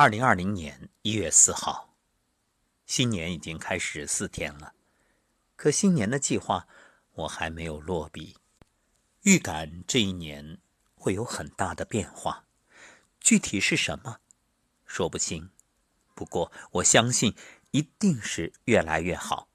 [0.00, 1.94] 二零二零年一月四号，
[2.86, 4.72] 新年已经开始四天了，
[5.56, 6.66] 可新年的计划
[7.12, 8.38] 我还没有落笔，
[9.24, 10.58] 预感这一年
[10.94, 12.46] 会有很大的变化，
[13.20, 14.20] 具体是什么，
[14.86, 15.50] 说不清。
[16.14, 17.36] 不过我相信
[17.72, 19.50] 一定是越来越好。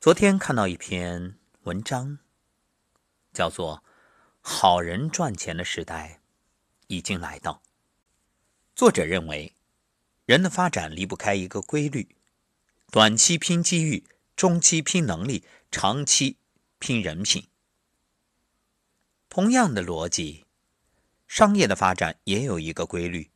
[0.00, 2.18] 昨天看到一篇文章，
[3.34, 3.84] 叫做
[4.40, 6.22] 《好人赚钱的时代
[6.86, 7.60] 已经来到》。
[8.78, 9.54] 作者认为，
[10.24, 12.14] 人的发展离不开一个规律：
[12.92, 14.04] 短期拼机遇，
[14.36, 15.42] 中期拼能力，
[15.72, 16.36] 长期
[16.78, 17.48] 拼人品。
[19.28, 20.44] 同样的逻辑，
[21.26, 23.32] 商业的发展也有一个规律：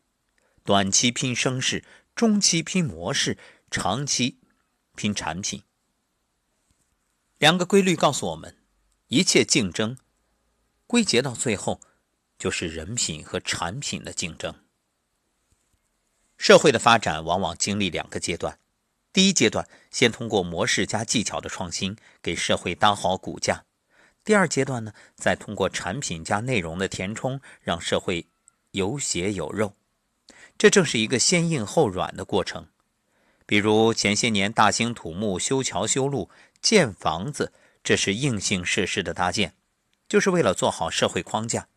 [0.62, 1.84] 短期拼声势，
[2.14, 3.36] 中期拼模式，
[3.68, 4.38] 长期
[4.94, 5.64] 拼产品。
[7.38, 8.56] 两个规律告诉我们，
[9.08, 9.98] 一切竞争
[10.86, 11.80] 归结到最后，
[12.38, 14.61] 就是人品和产品的竞争。
[16.42, 18.58] 社会的发展往往经历两个阶段，
[19.12, 23.62] 第一阶段先通过模式加技巧的创新给社会搭好骨架，
[24.24, 28.26] 第二阶段呢，再通过产品加内容的填充，让社会
[28.72, 29.76] 有血有肉。
[30.58, 32.66] 这正是一个先硬后软的过程。
[33.46, 36.28] 比如前些年大兴土木、修桥修路、
[36.60, 37.52] 建房子，
[37.84, 39.54] 这是硬性设施的搭建，
[40.08, 41.68] 就是为了做好社会框架。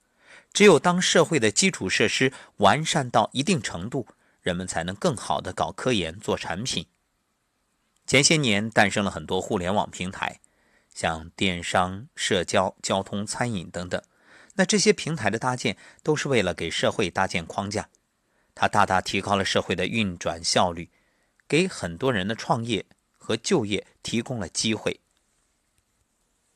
[0.52, 4.08] 只有当社会的基础设施完善到一定程度，
[4.46, 6.86] 人们才能更好的搞科研、做产品。
[8.06, 10.40] 前些年诞生了很多互联网平台，
[10.94, 14.00] 像电商、社交、交通、餐饮等等。
[14.54, 17.90] 那这些平台的搭建都是为了给社会搭建框架，
[18.54, 20.92] 它大大提高了社会的运转效率，
[21.48, 22.86] 给很多人的创业
[23.18, 25.00] 和就业提供了机会。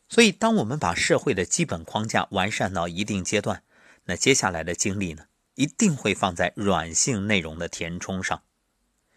[0.08, 3.64] 所以，当我们把社会的基本框架完善到一定阶段，
[4.06, 5.26] 那接下来的精力呢？
[5.60, 8.44] 一定会放在软性内容的填充上，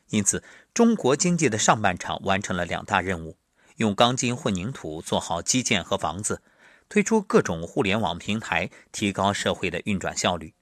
[0.08, 0.42] 因此，
[0.74, 3.38] 中国经济的上半场完成了两大任务：
[3.76, 6.42] 用钢筋混凝土做好基建和房子，
[6.88, 10.52] 推出各种互联网平台，提高社会的运转效率。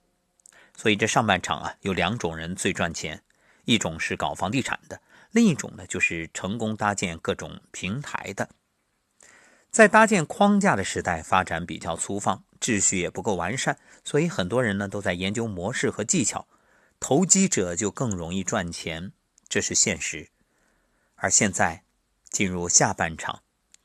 [0.76, 3.22] 所以，这上半场啊，有两种人最赚钱：
[3.64, 8.50] 一种是搞房地产的，另一种呢，就是成功搭建各种平台的。
[9.70, 12.44] 在搭建框架的时代，发展比较粗放。
[12.60, 16.46] 秩序也不够完善，所以很多人呢都在研究模式和技巧，
[17.00, 19.12] 投机者就更容易赚钱，
[19.48, 20.28] 这是现实。
[21.14, 21.84] 而现在
[22.28, 23.40] 进入下半场，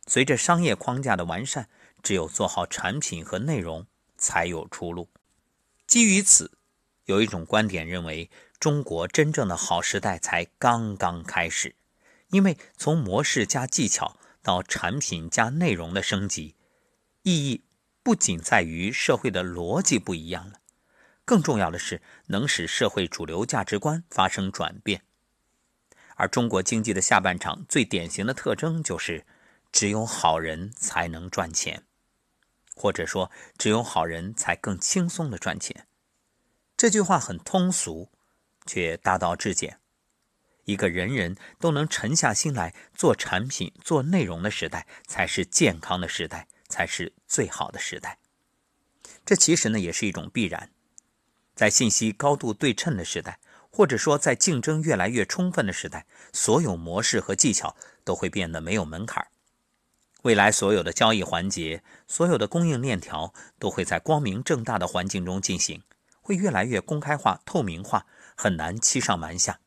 [0.07, 1.69] 随着商业框架的完善，
[2.03, 3.87] 只有做好产品和内容
[4.17, 5.07] 才有出路。
[5.87, 6.51] 基于此，
[7.05, 8.29] 有一种观点认为，
[8.59, 11.75] 中国真正的好时代才刚刚开始，
[12.31, 16.53] 因为从模式加技巧到产品加内容的升级，
[17.23, 17.63] 意义。
[18.03, 20.61] 不仅在于社会的逻辑不一样了，
[21.25, 25.01] 更重要的是能使社会主流价值观发生转变。
[26.15, 29.25] 而中国经济的下半场最典型的特征就是，
[29.71, 31.83] 只有好人才能赚钱，
[32.75, 35.87] 或者说只有好人才更轻松的赚钱。
[36.77, 38.11] 这句话很通俗，
[38.67, 39.79] 却大道至简。
[40.65, 46.47] 一个人人都能沉下心来做产品、做内容的时代，才是健康的时代。
[46.67, 48.17] 才是最好的时代。
[49.23, 50.71] 这其实呢也是一种必然。
[51.53, 53.39] 在信息高度对称的时代，
[53.69, 59.27] 或者说在竞争越来越充分的时代，所有模式和技巧都会变得没有门槛。
[60.23, 65.83] 未来所有的交易环节、所有的供应链条都会在光明正大的环境中进行，
[66.19, 69.59] 会越来越公开化、透明化，很难欺上瞒下。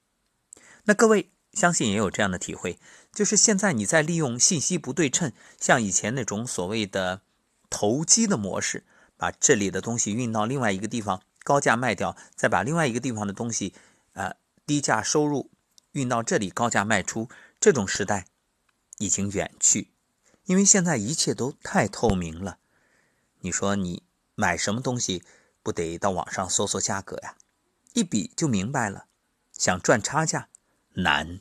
[0.88, 1.30] 那各位。
[1.54, 2.78] 相信也有这样的体会，
[3.10, 7.22] 就是现在你在利用信息不对称，像以前那种所谓的
[7.68, 8.84] 投机的模式，
[9.16, 13.74] 把这里的东西运到另外一个地方高价卖掉，再把另外一个地方的东西，
[14.12, 15.50] 呃低价收入，
[15.92, 17.28] 运到这里高价卖出，
[17.58, 18.26] 这种时代
[18.98, 19.90] 已经远去，
[20.44, 22.58] 因为现在一切都太透明了。
[23.40, 24.04] 你说你
[24.36, 25.24] 买什么东西，
[25.64, 27.34] 不得到网上搜索价格呀？
[27.94, 29.06] 一比就明白了，
[29.52, 30.50] 想赚差价。
[30.98, 31.40] 难，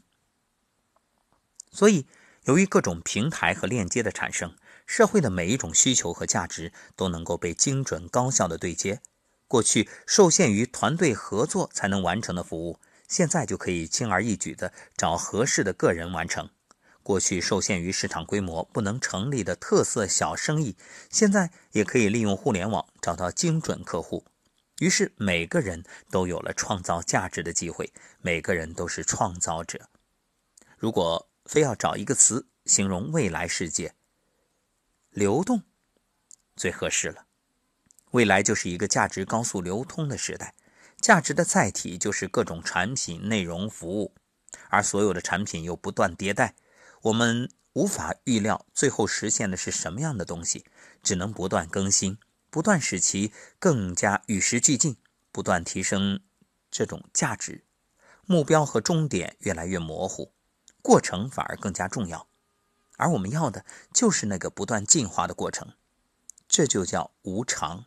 [1.71, 2.06] 所以
[2.44, 4.56] 由于各种平台和链接的产生，
[4.86, 9.01] 社会的每一种需求和价值都能够被精准高效的对接。
[9.48, 16.50] 过去受限于团队合作才能完成的服务，现在就可以轻而易举的找合适的个人完成。
[17.01, 20.75] 过去受限于市场规模不能成立的特色小生意，
[21.10, 24.24] 现在也可以利用互联网找到精准客户。
[24.79, 27.91] 于是，每个人都有了创造价值的机会，
[28.21, 29.89] 每个人都是创造者。
[30.77, 33.95] 如果非要找一个词形容未来世界，
[35.09, 35.63] 流动
[36.56, 37.25] 最合适了。
[38.12, 40.53] 未来就是一个价值高速流通的时代，
[41.01, 44.13] 价值的载体就是各种产品、内容、服务，
[44.69, 46.56] 而所有的产品又不断迭代，
[47.01, 50.65] 我们无法预料最后实现的是什么样的东西，
[51.01, 52.19] 只能不断更新，
[52.50, 54.98] 不断使其更加与时俱进，
[55.32, 56.22] 不断提升
[56.72, 57.66] 这种价值。
[58.26, 60.34] 目标和终点越来越模糊，
[60.82, 62.28] 过程反而更加重要，
[62.98, 65.74] 而我们要的就是那个不断进化的过程，
[66.48, 67.86] 这就叫无常。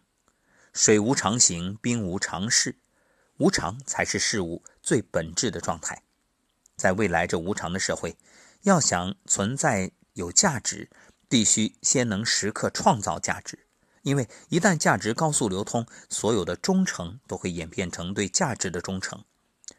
[0.73, 2.79] 水无常形，兵无常势。
[3.39, 6.03] 无常才是事物最本质的状态。
[6.77, 8.17] 在未来这无常的社会，
[8.63, 10.91] 要想存在有价值，
[11.29, 13.67] 必须先能时刻创造价值。
[14.03, 19.25] 因为一旦价值高速流通，所有的忠诚都会演变成对价值的忠诚。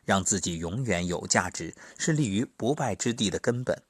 [0.03, 3.83] 让自己永远有价值，是立于不败之地的根本。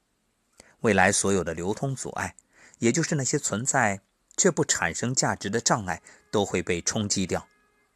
[0.81, 2.36] 未来所有的流通阻碍，
[2.80, 4.01] 也就是那些存在
[4.36, 7.48] 却不产生价值的障碍，都会被冲击掉。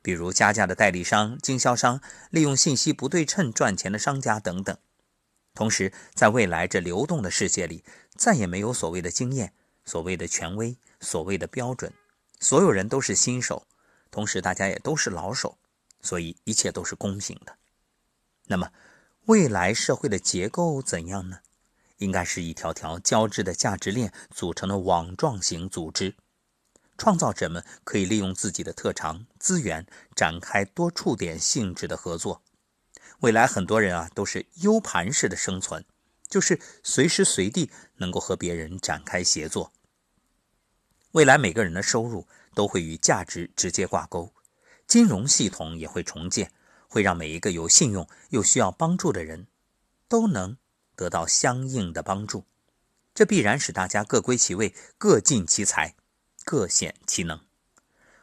[0.02, 2.00] 比如加价的代理商、经销商，
[2.30, 4.78] 利用信息不对称赚钱的商家等等。
[5.54, 7.84] 同时，在未来这流动的世界里，
[8.16, 9.54] 再也没有所谓的经验、
[9.84, 11.92] 所谓的权威、所谓的标准，
[12.40, 13.68] 所有人都是新手，
[14.12, 15.58] 同时大家也都是老手，
[16.02, 17.58] 所以一切都是公平的。
[18.48, 18.72] 那么，
[19.26, 21.40] 未来社会的结构怎样呢？
[21.98, 26.16] 应该是一条条交织的价值链组成的网状型组织。
[26.98, 29.86] 创造者们可以利用自己的特长资源，
[30.16, 32.42] 展开多触点性质的合作。
[33.20, 35.86] 未来很多人啊，都是 U 盘式的生存，
[36.30, 39.72] 就是随时随地能够和别人展开协作。
[41.16, 44.34] 未来每个人的收入都会与价值直接挂钩，
[44.86, 46.52] 金融系统也会重建，
[46.90, 49.48] 会让每一个有信用又需要帮助的人，
[50.10, 50.58] 都能
[50.94, 52.44] 得到相应的帮助。
[53.14, 55.96] 这必然使大家各归其位，各尽其才。
[56.44, 57.40] 各显其能，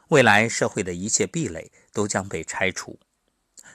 [0.09, 2.99] 未来社会的一切壁垒都将被拆除。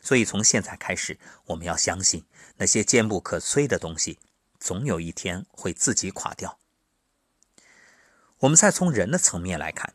[0.01, 2.25] 所以，从现在开始，我们要相信
[2.59, 4.21] 那些坚不可摧的东西，
[4.61, 6.57] 总有一天会自己垮掉。
[8.39, 9.95] 我们再从人的层面来看，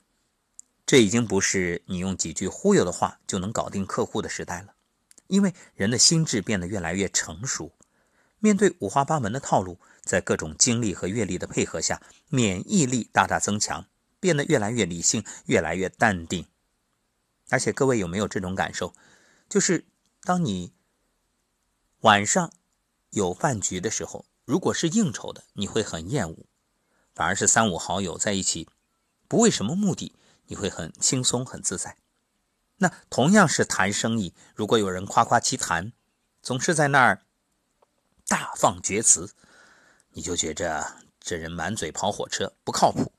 [0.86, 4.76] 这已经不是你用几句忽悠的话就能搞定客户的时代了，
[5.28, 7.72] 因为人的心智变得越来越成熟，
[8.40, 13.86] 面对五花八门的套路，在各种经历和阅历的配合下，免疫力大大增强。
[14.20, 16.46] 变得越来越理性，越来越淡定。
[17.50, 18.94] 而且各位有没有这种感受？
[19.50, 19.84] 就是
[20.22, 20.72] 当你
[22.00, 22.54] 晚上
[23.10, 26.46] 有饭局的时候，如果是应酬的，你会很厌恶；
[27.14, 28.70] 反而是三五好友在一起，
[29.28, 30.16] 不为什么目的，
[30.48, 31.98] 你会很轻松、很自在。
[32.78, 35.94] 那同样是谈生意，如果有人夸夸其谈，
[36.42, 37.26] 总是在那儿
[38.28, 39.34] 大放厥词，
[40.12, 43.12] 你就觉着这人满嘴跑火车，不靠谱。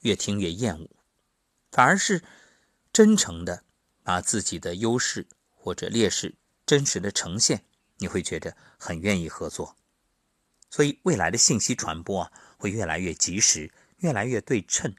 [0.00, 0.90] 越听越厌恶，
[1.72, 2.22] 反而是
[2.92, 3.64] 真诚的
[4.02, 6.34] 把自己的优势或者劣势
[6.66, 7.64] 真实的呈现，
[7.96, 9.76] 你会觉得很愿意合作。
[10.68, 14.94] 所以未来的信息传播啊，会越来越及时，越来越对称，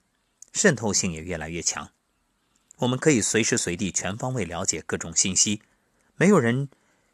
[0.53, 1.91] 渗透性也越来越强。
[2.77, 5.61] 我们可以随时随地全方位了解各种信息，
[6.15, 6.69] 没有人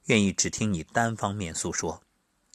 [0.05, 2.03] 愿意只听你单方面诉说。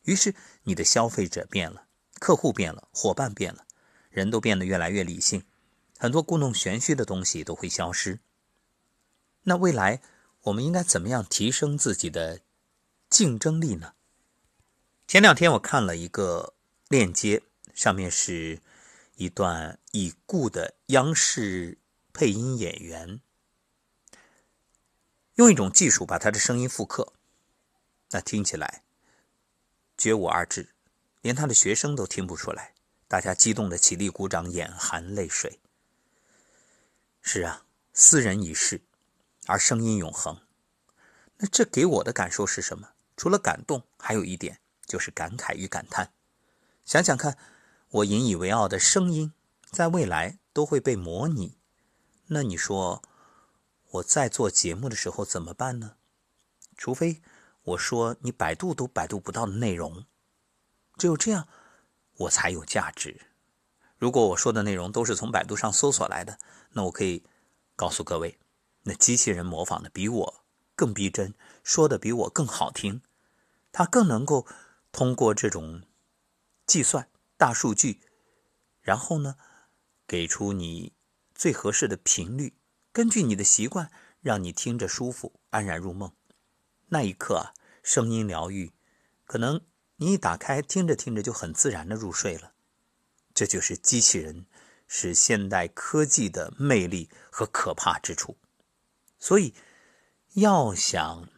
[0.04, 0.34] 于是
[0.64, 1.86] 你的消费者变了，
[2.18, 3.64] 客户变了，伙伴变了。
[4.10, 5.44] 人都变得越来越理性，
[5.98, 8.18] 很多故弄玄虚的东西都会消失。
[9.42, 10.00] 那未来
[10.44, 12.40] 我们应该怎么样提升自己的
[13.10, 13.93] 竞争力呢？
[15.06, 16.55] 前两天我看了一个
[16.88, 17.43] 链接，
[17.76, 18.60] 上面是
[19.16, 21.76] 一段已故的央视
[22.14, 23.20] 配音演员
[25.34, 27.12] 用一种技术把他的声音复刻，
[28.12, 28.82] 那听起来
[29.98, 30.70] 绝无二致，
[31.20, 32.72] 连他的学生都听不出来。
[33.08, 35.60] 大家激动的起立鼓掌，眼含泪水。
[37.20, 38.80] 是啊，斯人已逝，
[39.44, 40.40] 而声音永恒。
[41.36, 42.92] 那这给我的感受是什么？
[43.18, 46.14] 除了感动，还有一点就是感慨与感叹。
[46.86, 47.36] 想想看，
[47.90, 49.32] 我引以为傲的声音，
[49.70, 51.56] 在未来都会被模拟。
[52.26, 53.02] 那你说，
[53.90, 55.96] 我在做节目的时候怎么办呢？
[56.76, 57.22] 除非
[57.62, 60.05] 我说你百度都百度不到的内容，
[60.96, 61.48] 只有这样。
[62.19, 63.20] 我才有价值。
[63.98, 66.38] 如果我说的内容都是从百度上搜索来的，
[66.70, 67.22] 那我可以
[67.76, 68.38] 告诉各位，
[68.84, 73.02] 那机器人模仿的比我更逼真，说的比我更好听，
[73.70, 74.46] 它更能够
[74.93, 75.82] 通过这种
[76.66, 78.00] 计算大数据，
[78.81, 79.36] 然后呢，
[80.06, 80.94] 给出你
[81.34, 82.55] 最合适的频率，
[82.93, 83.90] 根据你的习惯，
[84.20, 86.12] 让你听着舒服，安然入梦。
[86.88, 88.72] 那一刻啊，声音疗愈，
[89.24, 89.60] 可能。
[89.98, 92.52] 你一打开，听着听着就很自然的入睡了。
[93.32, 94.44] 这就是机器人
[94.86, 98.36] 是现代科技的魅力和可怕之处。
[99.19, 99.55] 所以，
[100.34, 101.31] 要想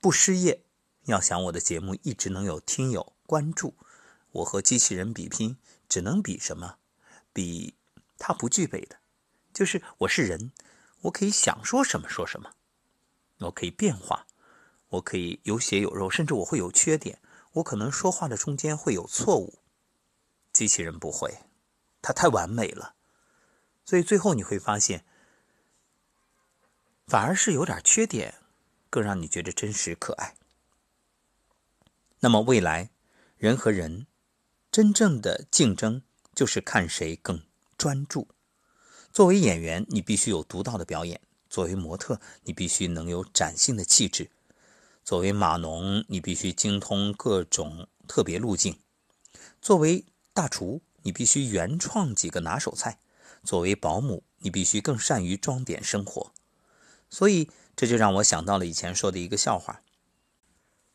[0.00, 0.64] 不失业，
[1.04, 3.76] 要想我的节目一直能有听友关注，
[4.32, 5.56] 我和机器人比拼，
[5.88, 6.78] 只能比什么？
[7.32, 7.74] 比
[8.18, 8.96] 它不具备的，
[9.52, 10.52] 就是我是人，
[11.02, 12.54] 我可以想说什么说什么，
[13.38, 14.26] 我可以变化，
[14.88, 17.20] 我可以有血有肉，甚至我会有缺点，
[17.52, 19.60] 我可能说话的中间会有错误，
[20.52, 21.38] 机器人不会，
[22.00, 22.94] 它太完美了，
[23.84, 25.04] 所以最后你会发现，
[27.06, 28.34] 反而是有点缺点，
[28.88, 30.36] 更让你觉得真实可爱。
[32.20, 32.90] 那么未来，
[33.36, 34.06] 人和人
[34.72, 36.02] 真正的竞争。
[36.34, 37.42] 就是看谁更
[37.76, 38.26] 专注。
[39.12, 44.30] 作为演员，你必须有独到的表演；作为模特，你必须能有崭新的气质；
[45.04, 48.76] 作为码农，你必须精通各种特别路径；
[49.60, 52.92] 作为大厨，你必须原创几个拿手菜；
[53.44, 56.32] 作为保姆，你必须更善于装点生活。
[57.10, 59.82] 所以，这就让我想到了以前说的一个笑话：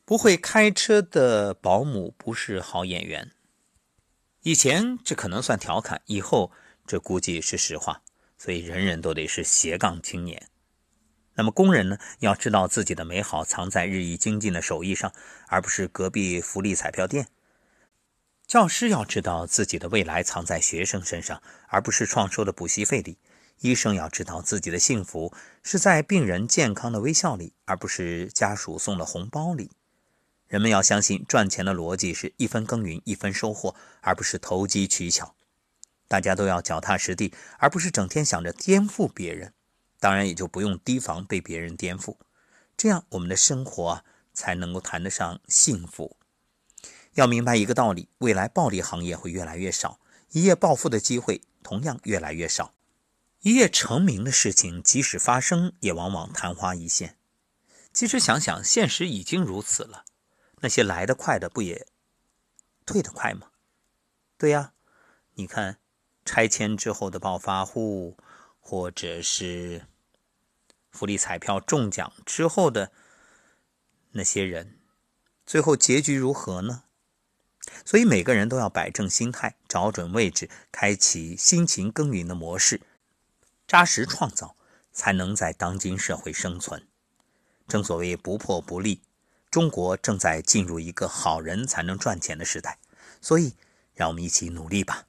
[0.03, 3.31] 不会开车的保姆不是好演员。
[4.47, 6.53] 以前这可能算调侃，以后
[6.85, 8.01] 这估计是实话。
[8.37, 10.47] 所以人人都得是斜杠青年。
[11.33, 15.11] 那么工人呢，要知道自己的美好藏在日益精进的手艺上，
[15.49, 17.27] 而不是隔壁福利彩票店。
[18.47, 23.17] 教师要知道自己的未来藏在学生身上，而不是创收的补习费里。
[23.59, 29.71] 医生要知道自己的幸福是在病人健康的微笑里，而不是家属送的红包里。
[30.47, 35.35] 人们要相信，赚钱的逻辑是一分耕耘一分收获，而不是投机取巧。
[36.07, 39.53] 大家都要脚踏实地，而不是整天想着颠覆别人。
[39.99, 42.15] 当然，也就不用提防被别人颠覆。
[42.77, 46.15] 这样，我们的生活才能够谈得上幸福。
[47.15, 49.99] 要明白一个道理：未来暴利行业会越来越少，
[50.31, 52.73] 一夜暴富的机会同样越来越少。
[53.41, 57.17] 一夜成名的事情，即使发生，也往往昙花一现。
[57.91, 60.05] 其实想想，现实已经如此了。
[60.61, 61.87] 那些来得快的不也
[62.85, 63.51] 退得快吗？
[64.37, 64.73] 对呀，
[65.33, 65.79] 你看
[66.25, 68.17] 拆迁之后的暴发户，
[68.59, 69.85] 或者是
[70.91, 72.91] 福利彩票中奖之后的
[74.11, 74.79] 那些人，
[75.45, 76.83] 最后结局如何呢？
[77.85, 82.81] 所以每个人都要摆正心态，找准位置，开启辛勤耕耘的模式，
[83.67, 84.55] 扎实创造，
[84.93, 86.87] 才能在当今社会生存。
[87.67, 89.01] 正所谓不破不立。
[89.57, 92.77] 中国正在进入一个好人才能赚钱的时代，
[93.19, 93.55] 所以
[93.95, 95.07] 让我们一起努力吧。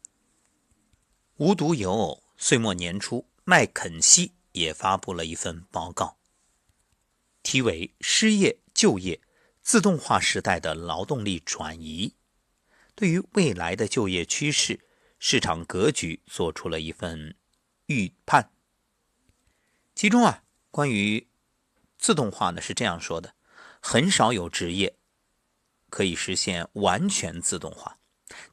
[1.37, 6.17] 无独有偶，岁末年初，麦肯锡也发布了一份报告，
[7.43, 9.21] 题为《失业就业
[9.61, 12.09] 自动化时代的劳动力转移》，
[12.95, 14.81] 对于未来的就业趋势、
[15.19, 17.37] 市场格局做出了一份
[17.85, 18.51] 预判。
[19.95, 21.29] 其中啊，关于
[21.99, 23.35] 自动化呢，是这样说的。
[23.81, 24.95] 很少有职业
[25.89, 27.99] 可以实现完全自动化，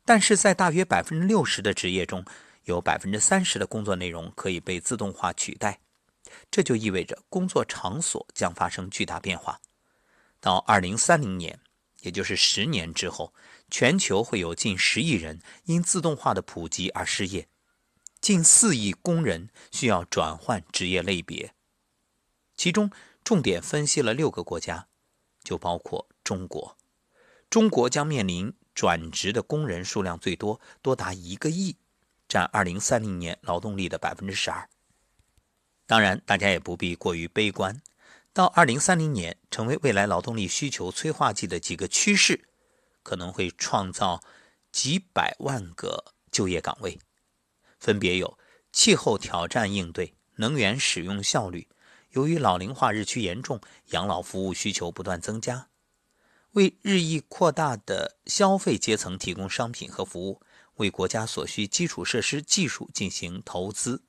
[0.05, 2.24] 但是在大约百分之六十的职业中，
[2.63, 5.79] 有百分之三十的工作内容可以被自动化取代。
[6.50, 9.60] 这就意味着工作场所将发生巨大变化。
[10.39, 11.60] 到二零三零年，
[12.01, 13.34] 也就是十年之后，
[13.70, 17.48] 全球会有近十亿人因自动化的普及而失业，
[18.22, 21.53] 近四亿工人需要转换职业类别。
[22.55, 22.89] 其中
[23.24, 24.88] 重点分析了六个国家。
[25.46, 26.75] 就包括中国，
[27.50, 31.78] 中国将面临转职的工人数量最多，多达一个亿，
[32.28, 34.68] 占二零三零年劳动力的百分之十二。
[35.86, 37.82] 当然，大家也不必过于悲观。
[38.34, 42.50] 到二零三零年，成为未来劳动力需求催化剂的几个趋势，
[43.04, 44.22] 可能会创造
[44.72, 47.00] 几百万个就业岗位，
[47.80, 48.38] 分别有
[48.74, 51.70] 气候挑战应对、能源使用效率。
[52.16, 55.68] 由于老龄化日趋严重，养老服务需求不断增加，
[56.52, 60.42] 为日益扩大的消费阶层提供商品和服务，
[60.76, 64.02] 为国家所需基础设施技术进行投资。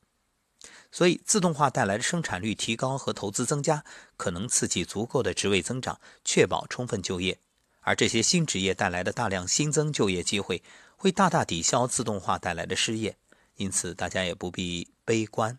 [0.93, 3.85] 所以，自动化带来的生产率提高和投资增加，
[4.17, 7.39] 可能刺激足够的职位增长，确保充分就业。
[7.81, 10.63] 而这些新职业带来的大量新增就业机会，
[10.97, 13.17] 会大大抵消自动化带来的失业。
[13.57, 15.59] 因此，大家也不必悲观。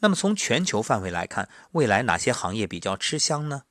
[0.00, 3.64] 那么从全球范围来看，未来哪些行业比较吃香呢？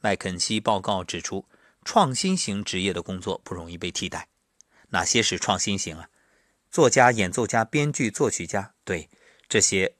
[0.00, 1.46] 麦肯锡报告指出，
[1.84, 4.28] 创新型职业的工作不容易被替代。
[4.90, 6.08] 哪些是创新型啊？
[6.70, 9.08] 作家、演奏家、编剧、作曲家，对，
[9.48, 9.94] 这些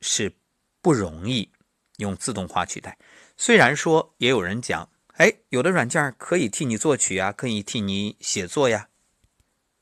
[0.00, 0.34] 是
[0.80, 1.50] 不容易
[1.96, 2.98] 用自动化取代。
[3.36, 8.88] 虽然说也有人讲，哎，有的软件可以替你作曲啊，可以替你写作呀，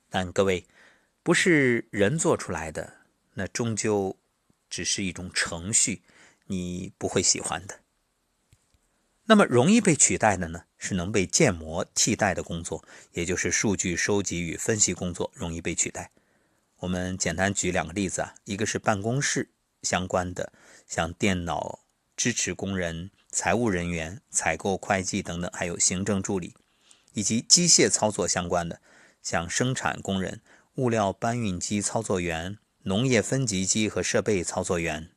[0.08, 0.66] 但各位，
[1.24, 2.98] 不是人做出来的，
[3.34, 4.16] 那终究。
[4.70, 6.00] 只是一种程序，
[6.46, 7.80] 你不会喜欢的。
[9.24, 16.10] 那么容易被取代的呢，是能被建模替代的工作，也就是数据收集与分析工作容易被取代。
[16.78, 19.50] 我们简单举两个例子啊，一个是办公室
[19.82, 20.52] 相关的，
[20.86, 21.80] 像电脑
[22.16, 26.54] 支持工人、财务人员、采购、会计等等，还有行政助理，
[27.12, 28.80] 以及机械操作相关的，
[29.22, 30.40] 像生产工人、
[30.76, 32.58] 物料搬运机操作员、
[32.90, 35.12] 农业分级机和设备操作员。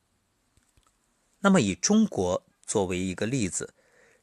[1.40, 3.74] 那么以中国作为一个例子，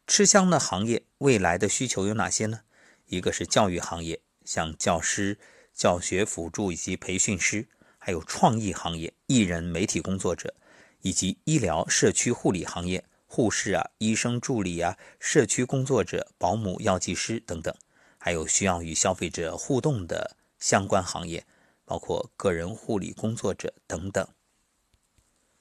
[0.08, 2.62] 吃香的行业未来的需求有哪些呢？
[3.08, 5.38] 一个是教育行业，像教师。
[5.74, 7.68] 教学辅助以及培训师，
[7.98, 10.54] 还有创意行业、艺人、媒体工作者，
[11.02, 17.74] 以及医疗社区护理行业，护士啊、医生助理啊、社区工作者、保姆、药剂师等等，
[18.18, 21.46] 还有需要与消费者互动的相关行业，
[21.92, 24.26] 包括个人护理工作者等等。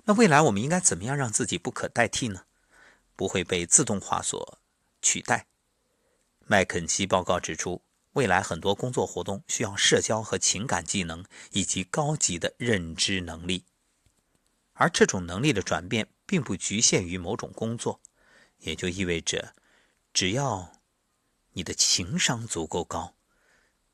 [0.05, 2.45] 那未来我们应该怎么样让自己不可代替呢？
[3.17, 4.61] 不会被自动化所
[5.03, 5.49] 取代？
[6.47, 7.83] 麦肯锡报告指出。
[8.13, 13.65] 未来很多工作活动需要社交和情感技能以及高级的认知能力，
[14.73, 18.01] 而这种能力的转变并不局限于某种工作，
[18.59, 19.55] 也就意味着，
[20.13, 20.73] 只要
[21.53, 23.15] 你的情商足够高，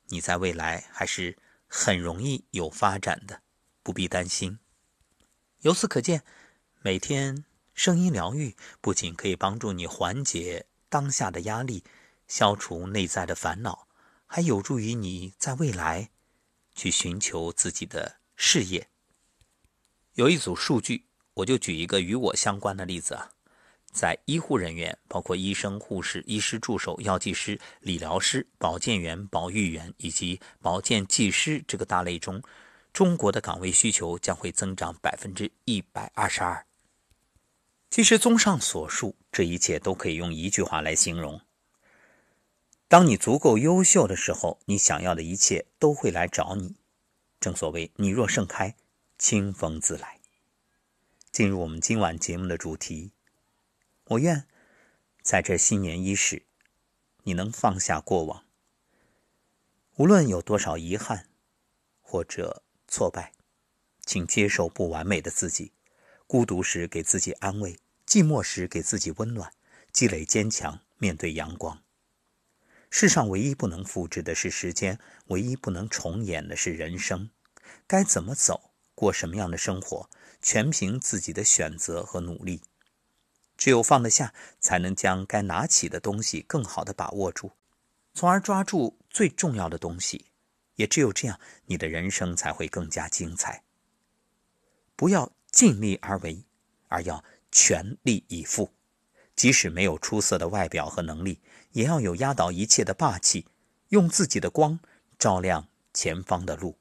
[0.07, 1.37] 你在未来还是
[1.67, 3.41] 很容易有发展的，
[3.83, 4.59] 不必担心。
[5.61, 6.23] 由此可见，
[6.81, 11.83] 每天声音疗愈不仅可以帮助你缓解当下的压力，
[12.27, 13.87] 消除内在的烦恼。
[14.29, 16.09] 还有助于你在未来
[16.75, 18.89] 去寻求自己的事业。
[20.15, 21.05] 有一组数据，
[21.35, 23.31] 我就举一个与我相关的例子啊，
[23.97, 32.43] 在医护人员，包括医生、护士、医师助手、药剂师、理疗师、保健员、保育员以及保健技师这个大类中，
[32.93, 36.65] 中国的岗位需求将会增长百分之一百二十二。
[37.89, 41.41] 其实，综上所述，这一切都可以用一句话来形容。
[42.87, 46.75] 当你足够优秀的时候，你想要的一切都会来找你。
[47.39, 48.75] 正所谓“你若盛开，
[49.17, 50.19] 清风自来”。
[51.31, 53.11] 进入我们今晚节目的主题，
[54.09, 54.47] 我愿
[55.21, 56.45] 在这新年伊始，
[57.23, 58.45] 你能放下过往。
[59.97, 61.27] 无论有多少遗憾
[61.99, 63.33] 或者挫败，
[64.05, 65.73] 请接受不完美的自己。
[66.25, 69.51] 孤独时给自己安慰，寂寞时给自己温暖，
[69.91, 71.83] 积累坚强，面对阳光。
[72.89, 77.29] 世上唯一不能复制的是时间，唯一不能重演的是人生。
[77.85, 80.09] 该怎么走，过什么样的生活，
[80.41, 82.61] 全凭自己的选择和努力。
[83.57, 87.51] 只有放得下，才能将该拿起的东西更好的把握住，
[88.13, 90.27] 从而抓住最重要的东西。
[90.75, 93.63] 也只有这样，你的人生才会更加精彩。
[94.95, 96.43] 不要尽力而为，
[96.87, 98.71] 而要全力以赴。
[99.35, 101.41] 即使没有出色的外表和能力，
[101.71, 103.47] 也要有压倒一切的霸气，
[103.89, 104.79] 用自己的光
[105.17, 106.77] 照亮前方的路。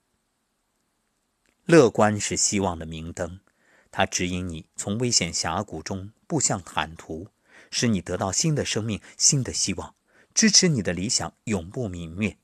[1.65, 3.41] 乐观是希望的明灯，
[3.91, 7.29] 它指引你从危险峡谷中步向坦途，
[7.71, 9.95] 使你得到新的生命、新的希望，
[10.35, 12.39] 支持你的理想永不泯灭。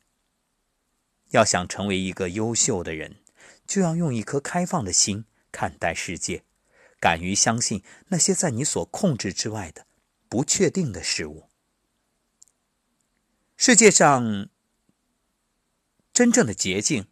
[1.31, 3.23] 要想成为一个优秀的人，
[3.67, 6.45] 就要用一颗开放的心看待世界，
[7.01, 9.87] 敢于相信那些在你所控制之外的。
[10.29, 11.51] 不确定的事物。
[13.55, 14.49] 世界上
[16.11, 17.07] 真正的捷径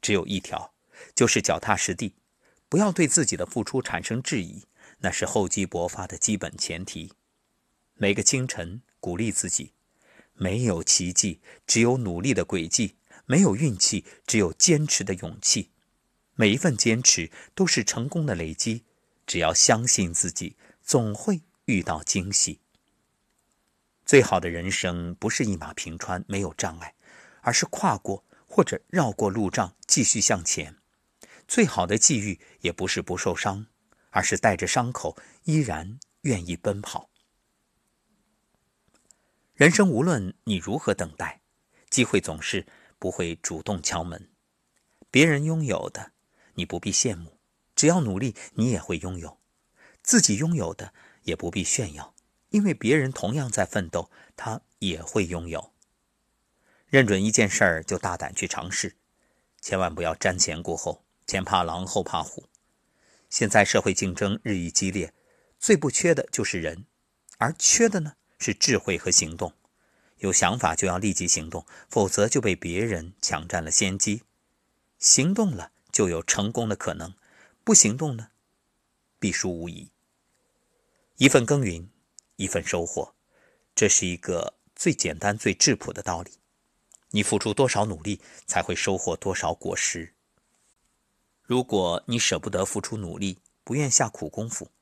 [0.00, 0.72] 只有一条，
[1.12, 2.14] 就是脚踏实地，
[2.68, 4.64] 不要对自己的付出产生质疑，
[4.98, 7.12] 那是厚积薄发的基本前提。
[7.94, 9.72] 每个清晨鼓励自己，
[10.34, 15.70] 没有奇迹，只有努力的轨迹；没有运气，只有坚持的勇气。
[16.34, 18.84] 每一份坚持都是成功的累积。
[19.26, 21.42] 只要相信自己，总会。
[21.66, 22.60] 遇到惊喜，
[24.04, 26.94] 最好的人生不是一马平川没有障碍，
[27.40, 30.76] 而是跨过或者绕过路障继续向前。
[31.48, 33.66] 最好的际遇也不是不受伤，
[34.16, 37.10] 而是带着伤口依然愿意奔跑。
[39.52, 41.42] 人生无论你如何等待，
[41.90, 42.66] 机会总是
[42.98, 44.30] 不会主动敲门。
[45.10, 46.12] 别人拥有的，
[46.54, 47.38] 你不必羡慕，
[47.74, 49.38] 只要努力，你也会拥有。
[50.02, 50.94] 自己拥有的。
[51.26, 52.14] 也不必炫耀，
[52.50, 55.72] 因为别人同样在奋斗，他也会拥有。
[56.86, 58.96] 认准一件事儿就大胆去尝试，
[59.60, 62.48] 千万不要瞻前顾后，前怕狼后怕虎。
[63.36, 65.12] 现在社会竞争日益激烈，
[65.58, 66.86] 最不缺的就是人，
[67.36, 69.52] 而缺的呢是智慧和行动。
[70.20, 74.22] 有想法就要立即行动，否则就被别人抢占了先机。
[74.98, 77.12] 行动了就有成功的可能，
[77.62, 78.30] 不行动呢，
[79.18, 79.90] 必输无疑。
[81.18, 81.90] 一份耕耘，
[82.36, 83.14] 一份收获，
[83.74, 86.30] 这是一个最简单、最质朴的道理。
[87.10, 90.14] 你付出多少努力，才会收获多少果实。
[91.46, 94.72] 如果你舍不得付出努力，不愿下苦功夫，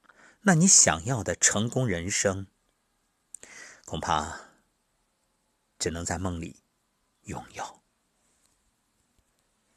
[0.41, 2.47] 那你想要的成功人生，
[3.85, 4.41] 恐怕
[5.79, 6.57] 只能在梦里
[7.25, 7.83] 拥有。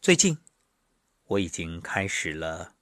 [0.01, 0.37] 最近，
[1.25, 2.75] 我已经开始了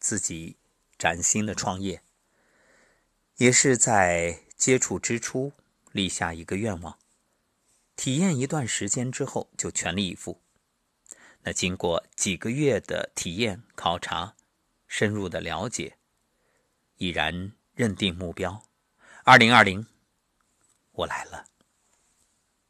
[0.00, 0.56] 自己
[0.98, 2.02] 崭新的创业，
[3.36, 5.52] 也是在接触之初
[5.92, 6.98] 立下一个愿望，
[7.94, 10.40] 体验一段时间之后就全力以赴。
[11.44, 14.34] 那经过几个月的体验考察，
[14.86, 15.96] 深入的了解，
[16.96, 18.62] 已然认定目标。
[19.24, 19.86] 二零二零，
[20.92, 21.51] 我来了。